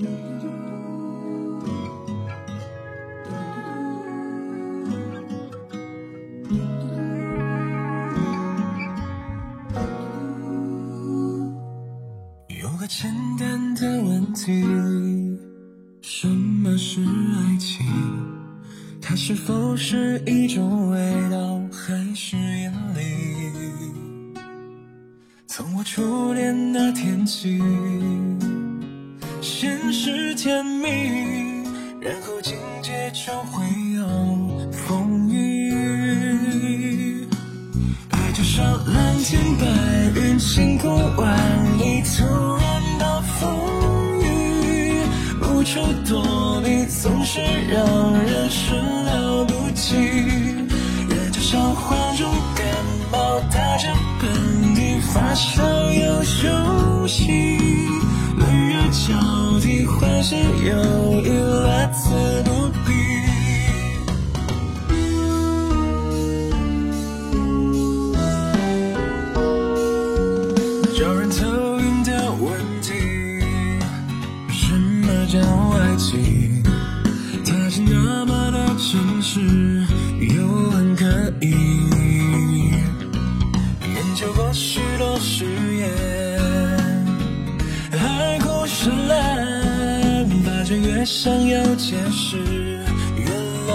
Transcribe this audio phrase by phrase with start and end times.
[0.00, 0.06] 有
[12.78, 14.62] 个简单的问题：
[16.00, 17.84] 什么是爱情？
[19.02, 23.00] 它是否是一种味道，还是引力？
[25.48, 27.60] 从我初恋那天起，
[29.40, 30.86] 先是甜蜜，
[32.00, 33.66] 然后紧接就会
[33.96, 34.06] 有
[34.70, 37.26] 风雨。
[38.10, 39.66] 爱就像蓝天白
[40.14, 41.36] 云，晴空万
[41.78, 42.24] 里，突
[42.58, 43.50] 然暴风
[44.22, 45.02] 雨，
[45.42, 48.72] 无处躲避，总是让人始
[49.04, 49.96] 料不及。
[51.08, 52.64] 人就像患重感
[53.10, 54.30] 冒，打着喷
[54.76, 56.48] 嚏，发烧又休
[57.08, 57.67] 息，
[60.18, 62.90] 替，欢喜忧郁，乐此不疲。
[70.98, 72.92] 叫人头晕的问题，
[74.50, 75.38] 什么叫
[75.78, 76.64] 爱情？
[77.46, 79.40] 它是那么的真实，
[80.20, 81.06] 又很可
[81.40, 81.67] 疑。
[90.68, 92.36] 烂，发觉越想要解释，
[93.16, 93.24] 越
[93.66, 93.72] 乱。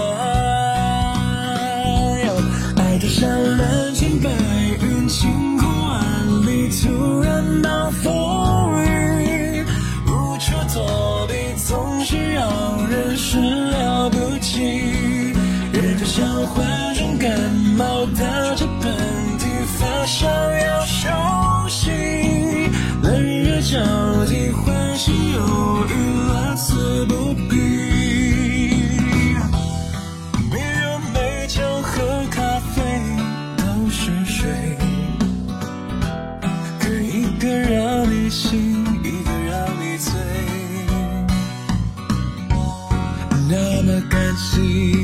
[2.76, 4.30] 爱就像蓝天白
[4.80, 9.64] 云，晴空万里，突然暴风雨，
[10.06, 14.62] 无处躲避，总是让人始料不及。
[15.72, 17.36] 人就像患重感
[17.76, 18.92] 冒，打着喷
[19.38, 19.46] 嚏，
[19.78, 21.08] 发烧要休
[21.68, 21.90] 息，
[23.02, 23.80] 冷热交
[24.26, 25.40] 替，欢喜忧
[25.88, 25.92] 郁，
[27.06, 27.56] 不必。
[30.50, 32.82] 别人每天喝咖啡
[33.56, 34.48] 都是水，
[36.80, 38.50] 可一个让你醒，
[39.02, 40.12] 一个让你醉。
[43.46, 45.03] 那么感性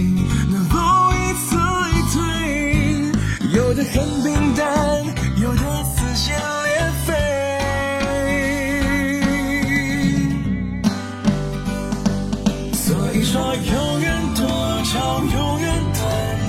[13.31, 14.45] 说，永远多
[14.83, 16.03] 长，永远短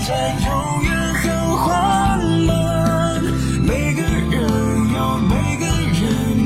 [0.07, 0.09] 暂，
[0.47, 0.49] 永
[0.81, 1.23] 远很
[1.59, 1.69] 缓
[2.47, 2.49] 慢。
[3.61, 4.41] 每个人
[4.91, 6.01] 有每个人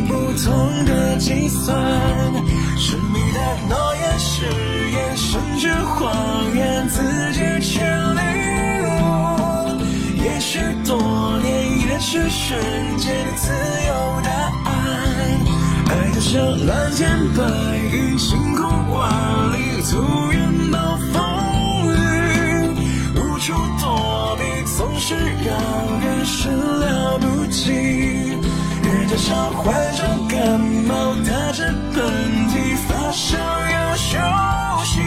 [0.09, 0.11] 不
[0.43, 1.73] 同的计算，
[2.77, 4.45] 神秘的诺言、誓
[4.91, 6.13] 言，甚至谎
[6.53, 8.25] 言，自己去领
[8.89, 9.79] 悟。
[10.21, 10.97] 也许多
[11.41, 12.59] 年，也许瞬
[12.97, 13.53] 间，自
[13.87, 14.29] 有答
[14.65, 14.69] 案。
[15.87, 16.35] 爱就像
[16.67, 17.41] 蓝天白
[17.93, 19.09] 云，晴空万
[19.53, 19.81] 里，
[27.55, 27.71] 料不及。
[28.83, 32.03] 人就像患重感冒，打着喷
[32.49, 34.17] 嚏，发烧要休
[34.83, 34.99] 息，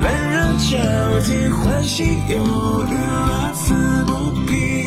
[0.00, 0.72] 冷热交
[1.20, 2.34] 替，欢喜忧
[2.88, 3.74] 郁，乐此
[4.06, 4.10] 不
[4.46, 4.83] 疲。